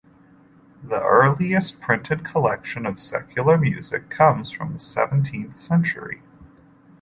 [0.81, 6.23] The earliest printed collection of secular music comes from the seventeenth century.